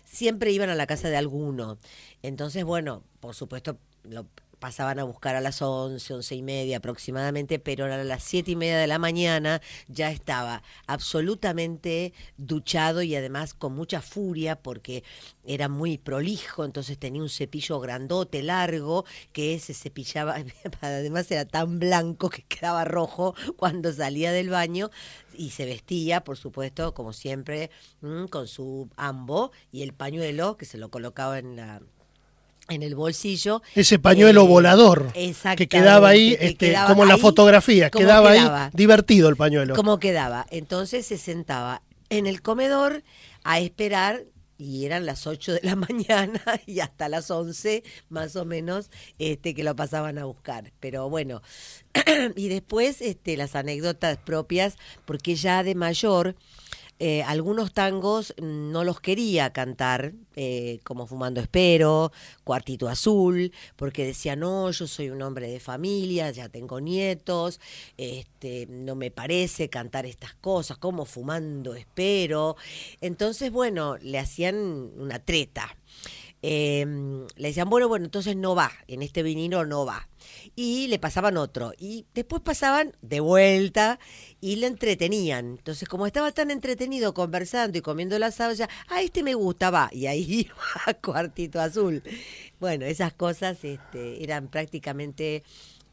[0.05, 1.79] siempre iban a la casa de alguno.
[2.23, 4.27] Entonces, bueno, por supuesto, lo
[4.63, 8.55] pasaban a buscar a las 11, 11 y media aproximadamente, pero a las 7 y
[8.55, 15.03] media de la mañana ya estaba absolutamente duchado y además con mucha furia porque
[15.45, 20.37] era muy prolijo, entonces tenía un cepillo grandote, largo, que se cepillaba,
[20.81, 24.93] además era tan blanco que quedaba rojo cuando salía del baño
[25.37, 30.67] y se vestía, por supuesto, como siempre, mm, con su ambo y el pañuelo que
[30.67, 31.83] se lo colocaba en la
[32.69, 33.63] en el bolsillo.
[33.75, 35.13] Ese pañuelo Eh, volador
[35.57, 38.65] que quedaba ahí, que este, quedaba como en la ahí, fotografía, como quedaba, quedaba.
[38.67, 39.75] ahí divertido el pañuelo.
[39.75, 40.47] ¿Cómo quedaba?
[40.51, 43.03] Entonces se sentaba en el comedor
[43.45, 44.25] a esperar
[44.59, 49.55] y eran las 8 de la mañana y hasta las 11 más o menos este
[49.55, 50.73] que lo pasaban a buscar.
[50.79, 51.43] Pero bueno,
[52.37, 56.37] y después este las anécdotas propias porque ya de mayor
[57.05, 62.13] eh, algunos tangos no los quería cantar, eh, como Fumando Espero,
[62.45, 67.59] Cuartito Azul, porque decía, no, yo soy un hombre de familia, ya tengo nietos,
[67.97, 72.55] este, no me parece cantar estas cosas, como Fumando Espero.
[73.01, 74.55] Entonces, bueno, le hacían
[74.97, 75.77] una treta.
[76.45, 76.85] Eh,
[77.37, 80.09] le decían, bueno, bueno, entonces no va, en este vinilo no va.
[80.57, 81.73] Y le pasaban otro.
[81.79, 84.01] Y después pasaban de vuelta
[84.41, 85.47] y le entretenían.
[85.59, 89.71] Entonces, como estaba tan entretenido conversando y comiendo el asado, ya, ah, este me gusta,
[89.71, 89.89] va.
[89.93, 92.03] Y ahí iba Cuartito Azul.
[92.59, 95.45] Bueno, esas cosas este, eran prácticamente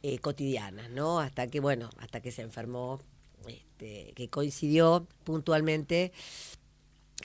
[0.02, 1.20] eh, cotidianas, ¿no?
[1.20, 3.00] Hasta que, bueno, hasta que se enfermó,
[3.48, 6.12] este, que coincidió puntualmente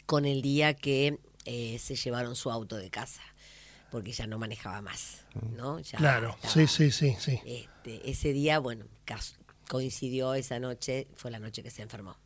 [0.06, 3.20] con el día que eh, se llevaron su auto de casa,
[3.90, 5.22] porque ya no manejaba más,
[5.56, 5.78] ¿no?
[5.80, 7.40] Ya Claro, estaba- sí, sí, sí, sí.
[7.44, 8.86] este, ese día, bueno,
[9.68, 12.16] coincidió esa noche, fue la noche que se enfermó.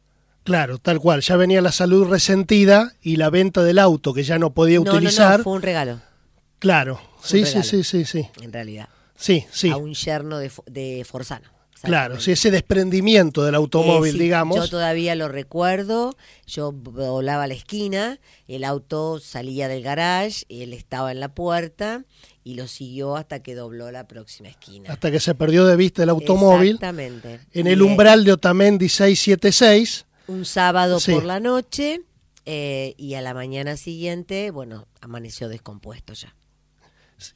[0.45, 1.21] Claro, tal cual.
[1.21, 4.85] Ya venía la salud resentida y la venta del auto que ya no podía No,
[4.85, 5.39] no, utilizar.
[5.39, 6.01] no, fue un regalo,
[6.59, 8.29] Claro, Fue sí, sí, sí, sí, sí.
[8.41, 9.71] en realidad, Sí, sí.
[9.71, 11.49] a un yerno de Forzano.
[11.83, 14.57] Claro, sí, ese desprendimiento del automóvil, Eh, sí, digamos.
[14.57, 16.17] Yo todavía lo recuerdo.
[16.47, 18.19] Yo volaba a la esquina,
[18.49, 22.05] el auto salía del garage, él estaba en la puerta
[22.45, 24.91] y lo siguió hasta que dobló la próxima esquina.
[24.93, 26.77] hasta que se perdió de vista el automóvil.
[26.77, 27.41] Exactamente.
[27.53, 30.07] En el umbral de Otamendi 676.
[30.29, 31.13] Un sábado Sí.
[31.13, 32.03] por la noche
[32.47, 36.35] eh, y a la mañana siguiente, bueno, amaneció descompuesto ya.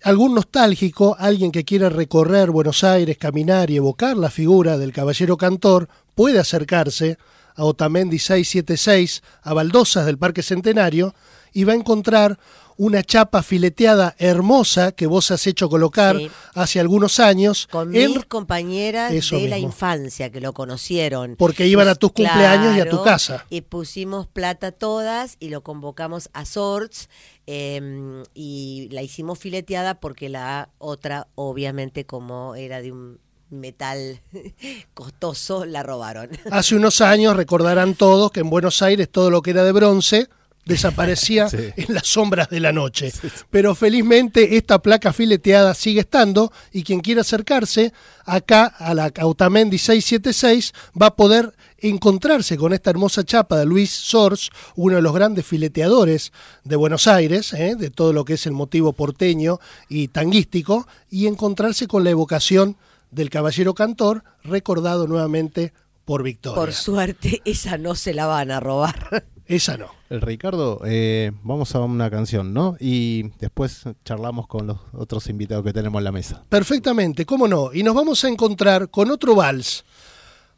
[0.03, 5.37] Algún nostálgico, alguien que quiera recorrer Buenos Aires, caminar y evocar la figura del caballero
[5.37, 7.19] cantor, puede acercarse
[7.55, 11.15] a Otamendi 676, a Baldosas del Parque Centenario,
[11.53, 12.39] y va a encontrar
[12.79, 16.31] una chapa fileteada hermosa que vos has hecho colocar Sí.
[16.55, 21.37] hace algunos años, Con en- mis compañeras Eso de la infancia que lo conocieron.
[21.37, 23.45] porque iban a tus cumpleaños y a tu casa.
[23.51, 27.09] Y pusimos plata todas y lo convocamos a Sorts
[27.47, 34.23] eh, y la hicimos fileteada porque la otra, obviamente, como era de un metal
[34.95, 36.31] costoso, la robaron.
[36.51, 40.29] Hace unos años recordarán todos que en Buenos Aires todo lo que era de bronce
[40.65, 41.57] desaparecía Sí.
[41.77, 43.13] en las sombras de la noche.
[43.51, 47.93] Pero felizmente esta placa fileteada sigue estando y quien quiera acercarse
[48.25, 53.91] acá a la Autamendi 676 va a poder encontrarse con esta hermosa chapa de Luis
[53.91, 56.33] Sors, uno de los grandes fileteadores
[56.63, 57.75] de Buenos Aires, ¿eh?
[57.77, 59.59] de todo lo que es el motivo porteño
[59.89, 62.77] y tanguístico, y encontrarse con la evocación
[63.11, 65.73] del caballero cantor, recordado nuevamente
[66.05, 66.55] por Victoria.
[66.57, 69.25] Por suerte, esa no se la van a robar.
[69.47, 69.87] Esa no.
[70.09, 72.77] El Ricardo, eh, vamos a una canción, ¿no?
[72.79, 76.45] Y después charlamos con los otros invitados que tenemos en la mesa.
[76.49, 77.73] Perfectamente, cómo no.
[77.73, 79.85] Y nos vamos a encontrar con otro vals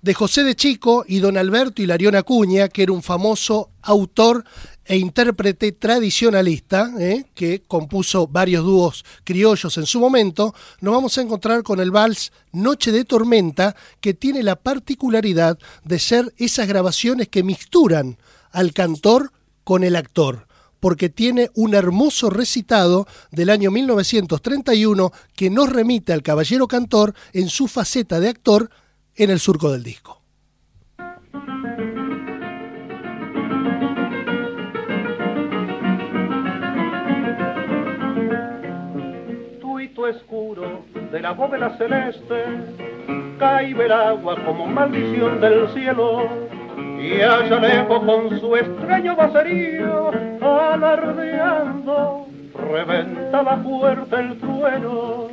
[0.04, 4.44] de José de Chico y don Alberto Hilarión Acuña, que era un famoso autor
[4.84, 7.24] e intérprete tradicionalista, ¿eh?
[7.34, 10.54] que compuso varios dúos criollos en su momento.
[10.82, 15.98] Nos vamos a encontrar con el vals Noche de Tormenta, que tiene la particularidad de
[15.98, 18.18] ser esas grabaciones que mixturan
[18.54, 19.32] al cantor
[19.64, 20.46] con el actor
[20.84, 27.48] porque tiene un hermoso recitado del año 1931 que nos remite al caballero cantor en
[27.48, 28.68] su faceta de actor
[29.16, 30.20] en el surco del disco.
[39.58, 42.44] tuito oscuro de la bóveda celeste,
[43.38, 46.53] cae el agua como maldición del cielo.
[47.04, 55.28] Y allá lejos con su extraño vaserío, alardeando, reventaba fuerte el trueno.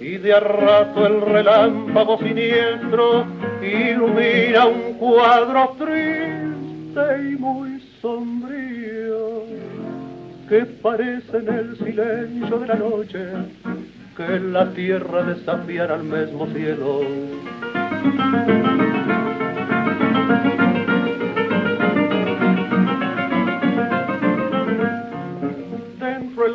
[0.00, 3.24] Y de a rato el relámpago siniestro
[3.62, 9.44] ilumina un cuadro triste y muy sombrío
[10.48, 13.24] que parece en el silencio de la noche
[14.16, 17.02] que la tierra desafiara al mismo cielo.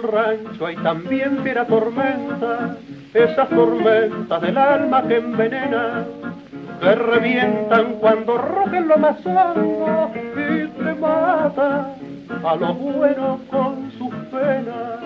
[0.08, 2.78] Rancho hay también fiera tormenta,
[3.14, 6.06] esas tormentas del alma que envenena,
[6.82, 11.94] que revientan cuando rojen lo más hondo y te mata
[12.44, 15.00] a lo bueno con sus penas.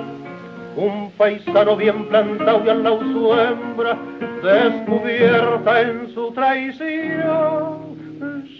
[0.76, 3.98] Un paisano bien plantado y al lado su hembra,
[4.42, 7.92] descubierta en su traición,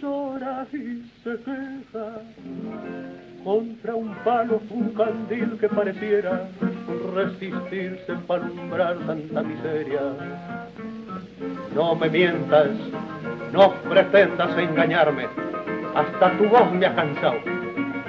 [0.02, 2.22] llora y se queja
[3.44, 6.48] contra un palo, un candil que pareciera
[7.16, 10.02] resistirse para alumbrar tanta miseria.
[11.76, 12.70] No me mientas,
[13.52, 15.28] no pretendas engañarme,
[15.96, 17.38] hasta tu voz me ha cansado.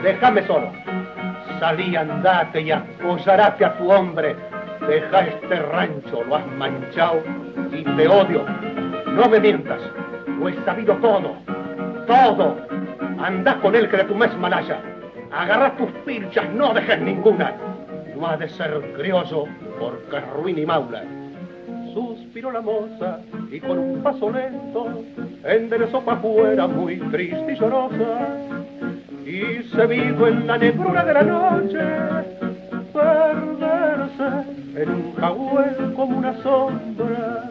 [0.02, 0.70] Déjame solo
[1.62, 4.34] salí, andate y aposarate a tu hombre.
[4.88, 7.22] Deja este rancho, lo has manchado
[7.70, 8.44] y te odio.
[9.06, 9.80] No me mientas,
[10.26, 11.36] lo he sabido todo,
[12.08, 12.56] todo.
[13.22, 14.80] Anda con él que de tu mes malaya.
[15.32, 17.54] Agarra tus pilchas, no dejes ninguna.
[18.14, 19.46] No ha de ser criollo
[19.78, 21.02] porque es ruin y maula.
[21.94, 23.20] Suspiró la moza
[23.50, 25.04] y con un paso lento
[25.44, 28.36] enderezó para afuera muy triste y llorosa
[29.26, 31.78] y se vivo en la negrura de la noche
[32.92, 37.50] perderse en un jaguel como una sombra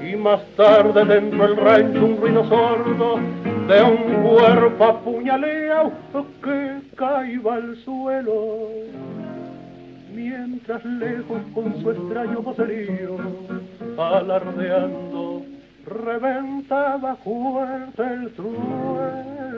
[0.00, 3.18] y más tarde dentro del rancho un ruido sordo
[3.68, 5.92] de un cuerpo apuñaleado
[6.42, 8.68] que caiba al suelo
[10.12, 13.16] mientras lejos con su extraño vocerío
[13.98, 15.44] alardeando
[15.84, 19.56] reventaba fuerte el suelo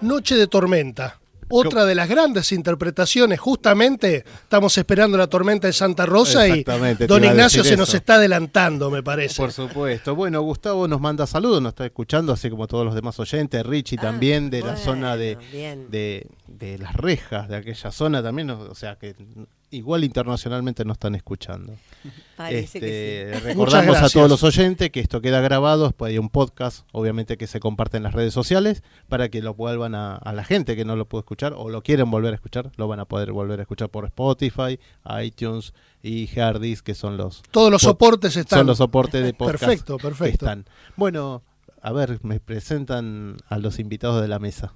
[0.00, 1.18] Noche de Tormenta.
[1.48, 6.64] Otra de las grandes interpretaciones, justamente estamos esperando la tormenta de Santa Rosa y
[7.06, 9.36] don Ignacio se nos está adelantando, me parece.
[9.36, 10.14] Por supuesto.
[10.14, 13.96] Bueno, Gustavo nos manda saludos, nos está escuchando, así como todos los demás oyentes, Richie
[13.98, 15.36] ah, también de la zona de,
[15.90, 19.14] de, de, las rejas, de aquella zona también, o sea que
[19.70, 21.74] igual internacionalmente nos están escuchando.
[22.50, 27.36] Este, recordamos a todos los oyentes que esto queda grabado, después hay un podcast, obviamente
[27.36, 30.84] que se comparte en las redes sociales, para que lo vuelvan a, la gente que
[30.84, 33.60] no lo pudo escuchar o lo quieren volver a escuchar, lo van a poder volver
[33.60, 34.78] a escuchar por Spotify,
[35.22, 37.42] iTunes y Hardis, que son los...
[37.50, 38.60] Todos los soportes están.
[38.60, 39.64] Son los soportes de podcast.
[39.64, 40.46] perfecto, perfecto.
[40.46, 40.66] están.
[40.96, 41.42] Bueno,
[41.82, 44.72] a ver, me presentan a los invitados de la mesa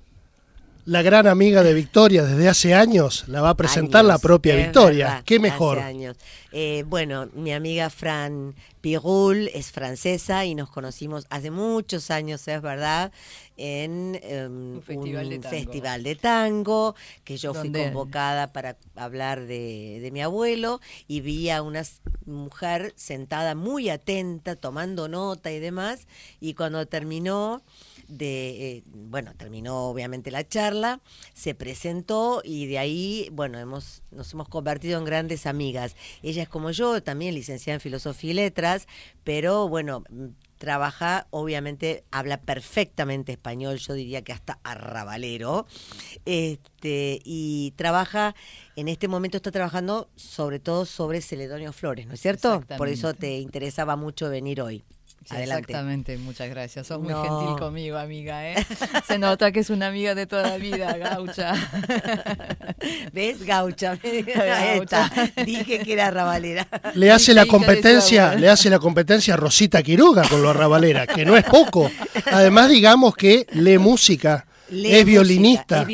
[0.90, 5.22] la gran amiga de Victoria desde hace años, la va a presentar la propia Victoria.
[5.24, 5.78] ¿Qué mejor?
[5.78, 6.16] años.
[6.50, 12.60] Eh, bueno, mi amiga Fran Pirul es francesa y nos conocimos hace muchos años, es
[12.60, 13.12] verdad,
[13.56, 20.22] en em, un, festival, de tango, que yo fui convocada para hablar de, de mi
[20.22, 21.84] abuelo y vi a una
[22.26, 26.08] mujer sentada muy atenta, tomando nota y demás,
[26.40, 27.62] y cuando terminó
[28.10, 31.00] de, eh, bueno, terminó obviamente la charla,
[31.32, 35.96] se presentó y de ahí, bueno, hemos, nos hemos convertido en grandes amigas.
[36.22, 38.86] Ella es como yo, también licenciada en Filosofía y Letras,
[39.24, 40.04] pero bueno,
[40.58, 45.66] trabaja, obviamente habla perfectamente español, yo diría que hasta arrabalero,
[46.26, 48.34] este, y trabaja,
[48.76, 52.62] en este momento está trabajando sobre todo sobre Celedonio Flores, ¿no es cierto?
[52.76, 54.84] Por eso te interesaba mucho venir hoy.
[55.36, 56.86] Exactamente, muchas gracias.
[56.86, 58.50] Sos muy gentil conmigo, amiga.
[58.50, 58.66] ¿eh?
[59.06, 61.54] Se nota que es una amiga de toda la vida, gaucha.
[63.12, 63.44] ¿Ves?
[63.44, 63.96] Gaucha.
[64.36, 65.10] gaucha.
[65.44, 66.66] Dije que era arrabalera.
[66.94, 71.24] Le hace la competencia, le hace la competencia a Rosita Quiroga con lo arrabalera, que
[71.24, 71.90] no es poco.
[72.26, 74.46] Además, digamos que lee música.
[74.70, 75.86] es, violinista,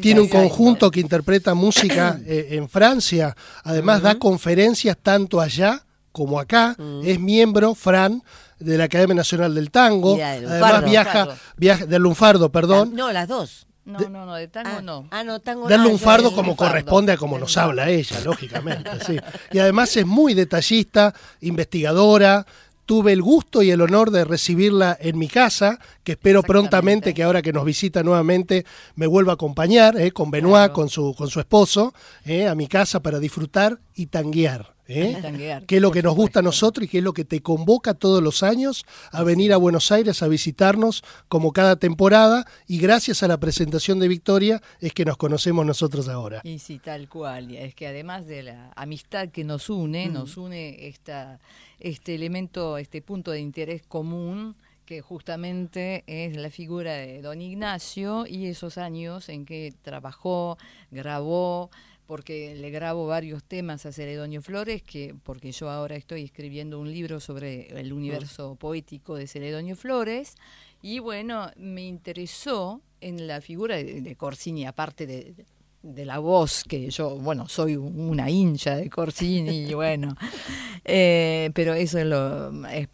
[0.00, 3.34] tiene un conjunto que interpreta música eh, en Francia,
[3.64, 5.82] además da conferencias tanto allá
[6.12, 8.22] como acá, es miembro, Fran,
[8.58, 10.18] de la Academia Nacional del Tango.
[10.22, 12.94] Además viaja, viaja del lunfardo, perdón.
[12.94, 13.66] no, las dos.
[13.84, 15.08] No, no, no, de tango ah, no.
[15.10, 18.90] Ah, no, tango Del lunfardo como corresponde a como nos habla ella, lógicamente.
[19.06, 19.16] sí.
[19.50, 22.44] Y además es muy detallista, investigadora,
[22.84, 27.22] tuve el gusto y el honor de recibirla en mi casa, que espero prontamente que
[27.22, 31.28] ahora que nos visita nuevamente me vuelva a acompañar eh, con Benoit, con, su, con
[31.28, 31.94] su esposo,
[32.26, 34.77] eh, a mi casa para disfrutar y tanguear.
[34.88, 35.62] ¿Eh?
[35.66, 37.94] que es lo que nos gusta a nosotros y que es lo que te convoca
[37.94, 43.22] todos los años a venir a Buenos Aires a visitarnos como cada temporada y gracias
[43.22, 46.40] a la presentación de Victoria es que nos conocemos nosotros ahora.
[46.44, 50.88] Y sí, tal cual, es que además de la amistad que nos une, nos une
[50.88, 51.38] esta
[51.80, 58.26] este elemento, este punto de interés común que justamente es la figura de don Ignacio
[58.26, 60.56] y esos años en que trabajó,
[60.90, 61.70] grabó,
[62.08, 66.90] porque le grabo varios temas a Celedonio Flores, que porque yo ahora estoy escribiendo un
[66.90, 70.34] libro sobre el universo poético de Celedonio Flores,
[70.80, 75.34] y bueno, me interesó en la figura de, de Corsini, aparte de,
[75.82, 80.16] de la voz, que yo, bueno, soy una hincha de Corsini, y bueno,
[80.86, 82.88] eh, pero eso es, lo, es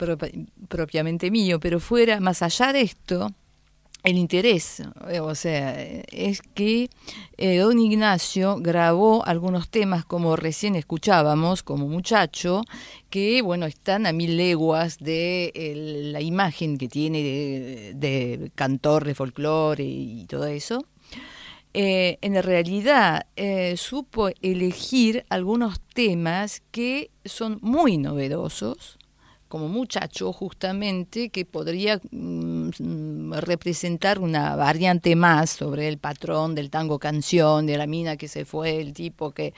[0.69, 3.33] propiamente mío, pero fuera, más allá de esto,
[4.05, 6.91] el interés, eh, o sea, es que
[7.39, 12.63] eh, don Ignacio grabó algunos temas como recién escuchábamos, como muchacho,
[13.09, 17.23] que bueno, están a mil leguas de la imagen que tiene
[17.95, 20.85] de, cantor de folclore y todo eso.
[21.77, 28.97] Eh, en realidad eh, supo elegir algunos temas que son muy novedosos,
[29.55, 36.99] como muchacho justamente que podría mm, representar una variante más sobre el patrón del tango
[36.99, 39.55] canción, de la mina que se fue, el tipo que,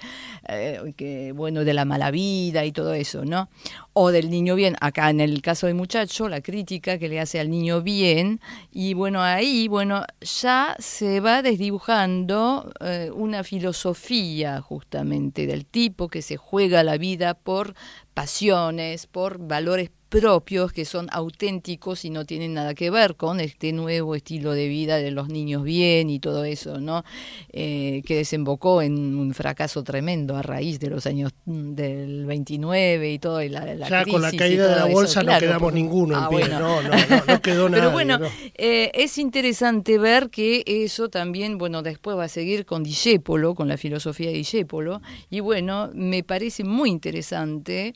[0.49, 3.49] eh, bueno, de la mala vida y todo eso, ¿no?
[3.95, 7.41] O del niño bien, acá en el caso del muchacho, la crítica que le hace
[7.41, 15.47] al niño bien, y bueno, ahí, bueno, ya se va desdibujando eh, una filosofía justamente
[15.47, 17.75] del tipo que se juega la vida por
[18.17, 23.73] pasiones, por valores propios que son auténticos y no tienen nada que ver con este
[23.73, 27.05] nuevo estilo de vida de los niños bien y todo eso, ¿no?
[27.53, 33.13] Eh, que desembocó en un fracaso tremendo a raíz de los años mm, del 29
[33.13, 33.43] y todo.
[33.43, 36.29] Y la, la ya con la caída de la bolsa no quedamos ninguno en ah,
[36.29, 36.91] pie, no, no,
[37.27, 37.83] no, quedó nada.
[37.83, 38.19] Pero bueno,
[38.55, 43.69] eh, es interesante ver que eso también, bueno, después va a seguir con Discépolo, con
[43.69, 47.95] la filosofía de Discépolo, y bueno, me parece muy interesante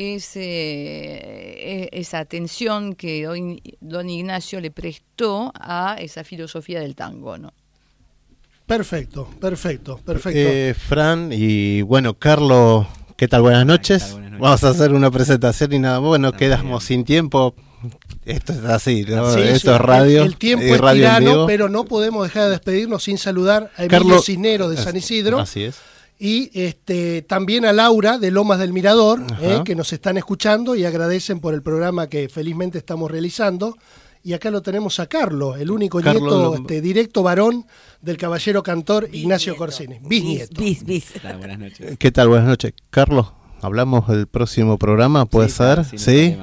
[0.00, 3.24] ese, e, esa atención que
[3.80, 7.52] don Ignacio le prestó a esa filosofía del tango, ¿no?
[8.66, 10.38] Perfecto, perfecto, perfecto.
[10.38, 12.86] Eh, Fran y bueno, Carlos,
[13.16, 13.42] ¿qué tal?
[13.42, 14.16] Buenas noches.
[14.38, 17.54] Vamos a hacer una presentación y nada, bueno, quedamos sin tiempo.
[18.24, 20.22] Esto es así, Esto es radio.
[20.22, 23.98] El, tiempo es radio tirano, pero no podemos dejar de despedirnos sin saludar a Emilio
[23.98, 25.40] Carlos, Cisnero de San Isidro.
[25.40, 25.76] Así es
[26.22, 30.84] y este, también a Laura de Lomas del Mirador, eh, que nos están escuchando y
[30.84, 33.74] agradecen por el programa que felizmente estamos realizando.
[34.22, 37.64] Y acá lo tenemos a Carlos, el único nieto este, directo varón
[38.02, 39.98] del caballero cantor Ignacio Corsini.
[40.02, 40.62] Bisnieto.
[41.38, 41.96] Buenas noches.
[41.98, 42.28] ¿Qué tal?
[42.28, 42.74] Buenas noches.
[42.90, 43.32] Carlos,
[43.62, 45.84] Hablamos del próximo programa, ¿puede ser?
[45.84, 46.38] Sí.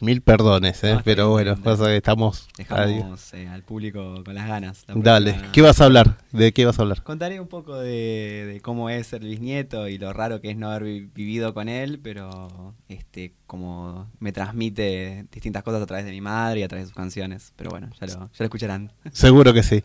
[0.00, 0.98] Mil perdones, ¿eh?
[1.04, 2.48] pero bueno, pasa que estamos.
[2.56, 4.84] Dejamos eh, al público con las ganas.
[4.88, 6.16] Dale, ¿qué vas a hablar?
[6.32, 7.02] ¿De qué vas a hablar?
[7.02, 11.08] Contaré un poco de, cómo es ser bisnieto y lo raro que es no haber
[11.14, 16.60] vivido con él, pero este como me transmite distintas cosas a través de mi madre
[16.60, 17.52] y a través de sus canciones.
[17.56, 18.92] Pero bueno, ya lo, ya lo escucharán.
[19.12, 19.84] Seguro que sí.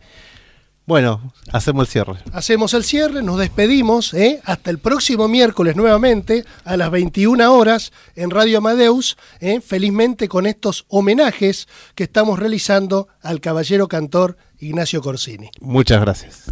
[0.88, 2.14] Bueno, hacemos el cierre.
[2.32, 4.14] Hacemos el cierre, nos despedimos.
[4.14, 4.40] ¿eh?
[4.46, 9.18] Hasta el próximo miércoles nuevamente a las 21 horas en Radio Amadeus.
[9.40, 9.60] ¿eh?
[9.60, 15.50] Felizmente con estos homenajes que estamos realizando al caballero cantor Ignacio Corsini.
[15.60, 16.44] Muchas gracias.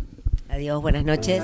[0.51, 1.43] Adiós, buenas noches.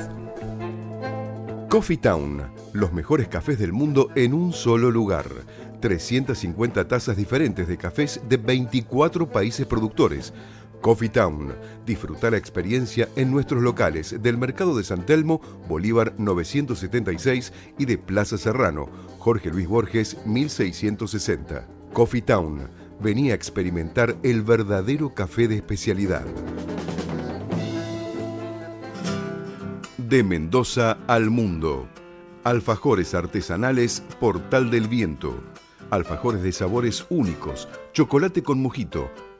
[1.70, 2.43] Coffee Town,
[2.74, 5.30] los mejores cafés del mundo en un solo lugar.
[5.80, 10.34] 350 tazas diferentes de cafés de 24 países productores
[10.83, 11.55] Coffee Town.
[11.87, 17.97] Disfruta la experiencia en nuestros locales del Mercado de San Telmo, Bolívar 976 y de
[17.97, 21.66] Plaza Serrano, Jorge Luis Borges 1660.
[21.95, 22.68] Coffee Town.
[23.01, 26.24] Venía a experimentar el verdadero café de especialidad.
[29.97, 31.89] De Mendoza al mundo.
[32.45, 35.43] Alfajores artesanales Portal del Viento.
[35.91, 39.11] Alfajores de sabores únicos, chocolate con mojito